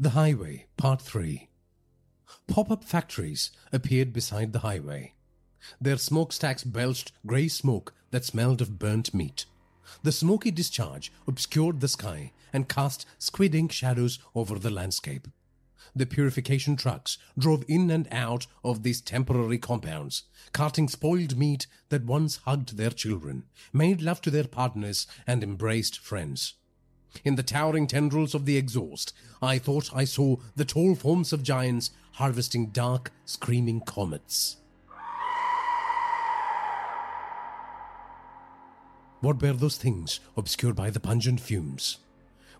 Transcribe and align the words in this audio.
The 0.00 0.10
Highway, 0.10 0.66
Part 0.76 1.02
3 1.02 1.48
Pop 2.46 2.70
up 2.70 2.84
factories 2.84 3.50
appeared 3.72 4.12
beside 4.12 4.52
the 4.52 4.60
highway. 4.60 5.14
Their 5.80 5.96
smokestacks 5.96 6.62
belched 6.62 7.10
grey 7.26 7.48
smoke 7.48 7.92
that 8.12 8.24
smelled 8.24 8.62
of 8.62 8.78
burnt 8.78 9.12
meat. 9.12 9.46
The 10.04 10.12
smoky 10.12 10.52
discharge 10.52 11.10
obscured 11.26 11.80
the 11.80 11.88
sky 11.88 12.30
and 12.52 12.68
cast 12.68 13.06
squid 13.18 13.56
ink 13.56 13.72
shadows 13.72 14.20
over 14.36 14.56
the 14.56 14.70
landscape. 14.70 15.26
The 15.96 16.06
purification 16.06 16.76
trucks 16.76 17.18
drove 17.36 17.64
in 17.66 17.90
and 17.90 18.06
out 18.12 18.46
of 18.62 18.84
these 18.84 19.00
temporary 19.00 19.58
compounds, 19.58 20.22
carting 20.52 20.88
spoiled 20.88 21.36
meat 21.36 21.66
that 21.88 22.04
once 22.04 22.36
hugged 22.36 22.76
their 22.76 22.90
children, 22.90 23.46
made 23.72 24.00
love 24.00 24.20
to 24.20 24.30
their 24.30 24.46
partners, 24.46 25.08
and 25.26 25.42
embraced 25.42 25.98
friends. 25.98 26.54
In 27.24 27.36
the 27.36 27.42
towering 27.42 27.86
tendrils 27.86 28.34
of 28.34 28.44
the 28.44 28.56
exhaust, 28.56 29.12
I 29.40 29.58
thought 29.58 29.94
I 29.94 30.04
saw 30.04 30.36
the 30.56 30.64
tall 30.64 30.94
forms 30.94 31.32
of 31.32 31.42
giants 31.42 31.90
harvesting 32.12 32.66
dark, 32.66 33.12
screaming 33.24 33.80
comets. 33.80 34.56
What 39.20 39.42
were 39.42 39.52
those 39.52 39.76
things 39.76 40.20
obscured 40.36 40.76
by 40.76 40.90
the 40.90 41.00
pungent 41.00 41.40
fumes? 41.40 41.98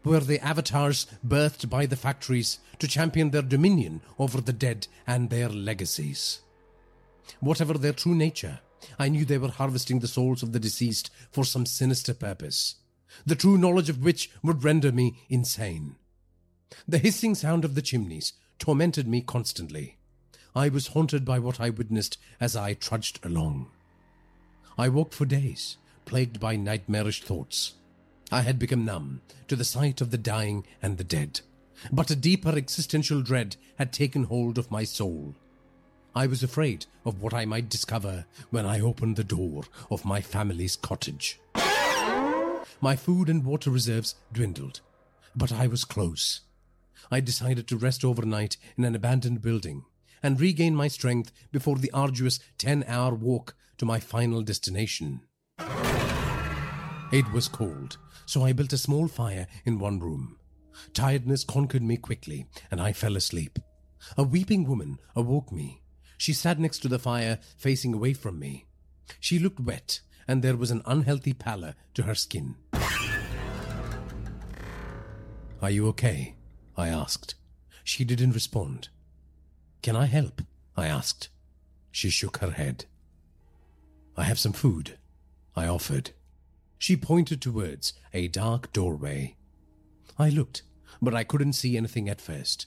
Were 0.05 0.21
they 0.21 0.39
avatars 0.41 1.07
birthed 1.27 1.69
by 1.69 1.87
the 1.87 1.97
factories 1.97 2.59
to 2.79 2.89
champion 2.89 3.31
their 3.31 3.43
dominion 3.43 4.01
over 4.19 4.41
the 4.41 4.53
dead 4.53 4.89
and 5.07 5.31
their 5.31 5.49
legacies? 5.49 6.41
Whatever 7.41 7.75
their 7.75 7.93
true 7.93 8.15
nature, 8.15 8.61
I 8.99 9.09
knew 9.09 9.25
they 9.25 9.39
were 9.39 9.51
harvesting 9.51 10.01
the 10.01 10.09
souls 10.09 10.43
of 10.43 10.53
the 10.53 10.61
deceased 10.61 11.11
for 11.31 11.45
some 11.45 11.67
sinister 11.67 12.15
purpose, 12.15 12.77
the 13.27 13.37
true 13.37 13.59
knowledge 13.59 13.89
of 13.89 14.03
which 14.03 14.31
would 14.43 14.65
render 14.65 14.93
me 14.93 15.19
insane. 15.29 15.97
The 16.87 16.99
hissing 16.99 17.35
sound 17.35 17.65
of 17.65 17.75
the 17.75 17.83
chimneys 17.83 18.35
tormented 18.59 19.07
me 19.07 19.21
constantly. 19.21 19.97
I 20.55 20.69
was 20.69 20.89
haunted 20.89 21.25
by 21.25 21.39
what 21.39 21.61
I 21.61 21.71
witnessed 21.71 22.19
as 22.41 22.57
I 22.57 22.75
trudged 22.75 23.25
along. 23.25 23.71
I 24.77 24.89
walked 24.89 25.15
for 25.15 25.25
days, 25.25 25.77
plagued 26.05 26.41
by 26.41 26.57
nightmarish 26.57 27.23
thoughts. 27.23 27.75
I 28.31 28.43
had 28.43 28.59
become 28.59 28.85
numb 28.85 29.23
to 29.49 29.57
the 29.57 29.65
sight 29.65 30.01
of 30.01 30.11
the 30.11 30.19
dying 30.19 30.67
and 30.83 30.99
the 30.99 31.05
dead, 31.05 31.41
but 31.93 32.11
a 32.11 32.17
deeper 32.17 32.51
existential 32.51 33.23
dread 33.23 33.57
had 33.79 33.93
taken 33.93 34.25
hold 34.25 34.59
of 34.59 34.71
my 34.71 34.85
soul. 34.85 35.35
I 36.15 36.27
was 36.27 36.43
afraid 36.43 36.87
of 37.05 37.23
what 37.23 37.33
I 37.35 37.45
might 37.45 37.69
discover 37.69 38.25
when 38.51 38.67
I 38.67 38.81
opened 38.81 39.17
the 39.17 39.25
door 39.25 39.65
of 39.91 40.05
my 40.05 40.21
family's 40.21 40.77
cottage. 40.77 41.39
My 42.81 42.95
food 42.95 43.29
and 43.29 43.45
water 43.45 43.71
reserves 43.71 44.15
dwindled, 44.33 44.81
but 45.35 45.53
I 45.53 45.67
was 45.67 45.85
close. 45.85 46.43
I 47.11 47.21
decided 47.21 47.67
to 47.69 47.77
rest 47.77 48.05
overnight 48.05 48.57
in 48.77 48.85
an 48.85 48.95
abandoned 48.95 49.43
building 49.43 49.85
and 50.23 50.41
regain 50.41 50.75
my 50.75 50.89
strength 50.89 51.33
before 51.51 51.77
the 51.77 51.91
arduous 51.93 52.39
10 52.59 52.85
hour 52.87 53.15
walk 53.15 53.57
to 53.79 53.87
my 53.87 53.99
final 53.99 54.43
destination. 54.43 55.23
It 57.11 57.33
was 57.33 57.49
cold, 57.49 57.99
so 58.27 58.45
I 58.45 58.53
built 58.53 58.73
a 58.73 58.79
small 58.79 59.09
fire 59.09 59.47
in 59.65 59.79
one 59.79 59.99
room. 59.99 60.39
Tiredness 60.93 61.45
conquered 61.45 61.83
me 61.83 61.97
quickly, 61.97 62.47
and 62.71 62.81
I 62.81 62.93
fell 62.93 63.17
asleep. 63.17 63.59
A 64.17 64.23
weeping 64.23 64.65
woman 64.69 64.99
awoke 65.17 65.51
me. 65.51 65.83
She 66.17 66.33
sat 66.33 66.61
next 66.61 66.81
to 66.81 66.89
the 66.89 66.99
fire, 66.99 67.39
facing 67.57 67.95
away 67.95 68.13
from 68.13 68.39
me. 68.39 68.67
She 69.21 69.39
looked 69.39 69.61
wet, 69.61 70.01
and 70.29 70.43
there 70.43 70.57
was 70.57 70.71
an 70.71 70.83
unhealthy 70.85 71.33
pallor 71.33 71.75
to 71.95 72.03
her 72.03 72.15
skin. 72.15 72.55
Are 75.61 75.71
you 75.71 75.89
okay? 75.89 76.37
I 76.77 76.89
asked. 76.89 77.35
She 77.83 78.05
didn't 78.05 78.33
respond. 78.33 78.91
Can 79.83 79.97
I 79.97 80.05
help? 80.05 80.43
I 80.77 80.87
asked. 80.87 81.31
She 81.91 82.11
shook 82.11 82.37
her 82.37 82.51
head. 82.51 82.85
I 84.17 84.25
have 84.25 84.39
some 84.39 84.53
food, 84.53 84.99
I 85.57 85.67
offered. 85.67 86.11
She 86.79 86.97
pointed 86.97 87.41
towards 87.41 87.95
a 88.13 88.29
dark 88.29 88.73
doorway. 88.73 89.37
I 90.19 90.29
looked, 90.29 90.63
but 91.03 91.15
I 91.15 91.25
couldn't 91.25 91.55
see 91.55 91.77
anything 91.77 92.09
at 92.09 92.21
first. 92.21 92.67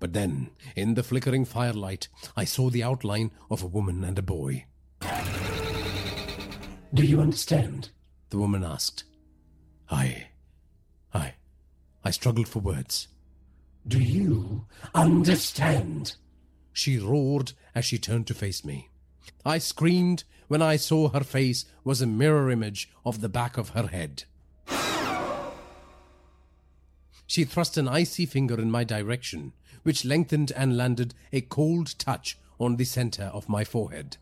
But 0.00 0.14
then, 0.14 0.50
in 0.74 0.94
the 0.94 1.02
flickering 1.02 1.44
firelight, 1.44 2.08
I 2.36 2.44
saw 2.44 2.70
the 2.70 2.82
outline 2.82 3.30
of 3.50 3.62
a 3.62 3.66
woman 3.66 4.04
and 4.04 4.18
a 4.18 4.22
boy. 4.22 4.64
Do 6.94 7.04
you 7.04 7.20
understand? 7.20 7.88
The 8.30 8.38
woman 8.38 8.64
asked. 8.64 9.04
I. 9.90 10.26
I. 11.14 11.34
I 12.04 12.10
struggled 12.10 12.48
for 12.48 12.58
words. 12.58 13.08
Do 13.86 13.98
you 13.98 14.66
understand? 14.94 16.16
She 16.72 16.98
roared 16.98 17.52
as 17.74 17.84
she 17.84 17.98
turned 17.98 18.26
to 18.26 18.34
face 18.34 18.64
me. 18.64 18.90
I 19.44 19.58
screamed 19.58 20.24
when 20.48 20.62
I 20.62 20.76
saw 20.76 21.08
her 21.08 21.24
face 21.24 21.64
was 21.82 22.02
a 22.02 22.06
mirror 22.06 22.50
image 22.50 22.90
of 23.04 23.20
the 23.20 23.28
back 23.28 23.56
of 23.56 23.70
her 23.70 23.86
head. 23.86 24.24
She 27.26 27.44
thrust 27.44 27.78
an 27.78 27.88
icy 27.88 28.26
finger 28.26 28.60
in 28.60 28.70
my 28.70 28.84
direction, 28.84 29.54
which 29.82 30.04
lengthened 30.04 30.52
and 30.54 30.76
landed 30.76 31.14
a 31.32 31.40
cold 31.40 31.98
touch 31.98 32.38
on 32.58 32.76
the 32.76 32.84
center 32.84 33.24
of 33.32 33.48
my 33.48 33.64
forehead. 33.64 34.18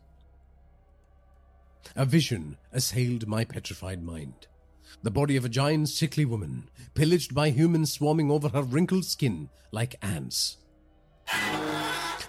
A 1.95 2.05
vision 2.05 2.57
assailed 2.71 3.27
my 3.27 3.43
petrified 3.43 4.03
mind. 4.03 4.47
The 5.03 5.11
body 5.11 5.35
of 5.35 5.45
a 5.45 5.49
giant, 5.49 5.89
sickly 5.89 6.25
woman, 6.25 6.69
pillaged 6.93 7.33
by 7.33 7.49
humans 7.49 7.93
swarming 7.93 8.29
over 8.29 8.49
her 8.49 8.61
wrinkled 8.61 9.05
skin 9.05 9.49
like 9.71 9.95
ants. 10.01 10.57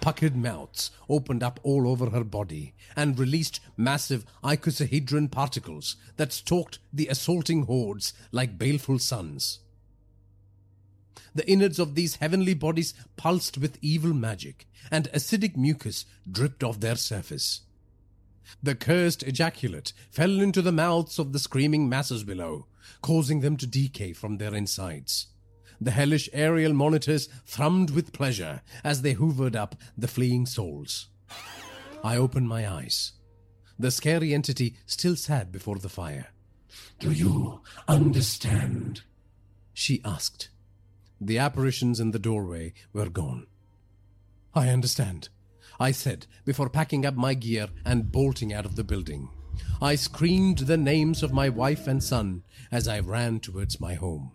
Puckered 0.01 0.35
mouths 0.35 0.91
opened 1.07 1.43
up 1.43 1.59
all 1.63 1.87
over 1.87 2.09
her 2.09 2.23
body 2.23 2.73
and 2.95 3.17
released 3.17 3.61
massive 3.77 4.25
icosahedron 4.43 5.31
particles 5.31 5.95
that 6.17 6.33
stalked 6.33 6.79
the 6.91 7.07
assaulting 7.07 7.63
hordes 7.63 8.13
like 8.31 8.57
baleful 8.57 8.99
suns. 8.99 9.59
The 11.35 11.49
innards 11.49 11.79
of 11.79 11.95
these 11.95 12.17
heavenly 12.17 12.53
bodies 12.53 12.93
pulsed 13.15 13.57
with 13.57 13.79
evil 13.81 14.13
magic, 14.13 14.67
and 14.91 15.09
acidic 15.13 15.55
mucus 15.55 16.05
dripped 16.29 16.63
off 16.63 16.79
their 16.79 16.95
surface. 16.95 17.61
The 18.61 18.75
cursed 18.75 19.23
ejaculate 19.23 19.93
fell 20.09 20.39
into 20.39 20.61
the 20.61 20.71
mouths 20.71 21.19
of 21.19 21.33
the 21.33 21.39
screaming 21.39 21.89
masses 21.89 22.23
below, 22.23 22.67
causing 23.01 23.41
them 23.41 23.57
to 23.57 23.67
decay 23.67 24.13
from 24.13 24.37
their 24.37 24.53
insides. 24.53 25.27
The 25.81 25.91
hellish 25.91 26.29
aerial 26.33 26.73
monitors 26.73 27.27
thrummed 27.45 27.91
with 27.91 28.13
pleasure 28.13 28.61
as 28.83 29.01
they 29.01 29.15
hoovered 29.15 29.55
up 29.55 29.75
the 29.97 30.07
fleeing 30.07 30.45
souls. 30.45 31.07
I 32.03 32.17
opened 32.17 32.47
my 32.47 32.69
eyes. 32.69 33.13
The 33.79 33.91
scary 33.91 34.33
entity 34.33 34.75
still 34.85 35.15
sat 35.15 35.51
before 35.51 35.79
the 35.79 35.89
fire. 35.89 36.27
Do 36.99 37.11
you 37.11 37.61
understand? 37.87 39.01
She 39.73 40.01
asked. 40.05 40.49
The 41.19 41.37
apparitions 41.37 41.99
in 41.99 42.11
the 42.11 42.19
doorway 42.19 42.73
were 42.91 43.09
gone. 43.09 43.47
I 44.53 44.69
understand, 44.69 45.29
I 45.79 45.91
said 45.91 46.27
before 46.45 46.69
packing 46.69 47.05
up 47.05 47.15
my 47.15 47.33
gear 47.33 47.67
and 47.85 48.11
bolting 48.11 48.53
out 48.53 48.65
of 48.65 48.75
the 48.75 48.83
building. 48.83 49.29
I 49.81 49.95
screamed 49.95 50.59
the 50.59 50.77
names 50.77 51.23
of 51.23 51.33
my 51.33 51.49
wife 51.49 51.87
and 51.87 52.03
son 52.03 52.43
as 52.71 52.87
I 52.87 52.99
ran 52.99 53.39
towards 53.39 53.79
my 53.79 53.93
home. 53.93 54.31